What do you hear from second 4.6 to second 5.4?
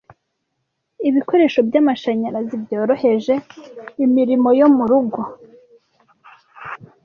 murugo.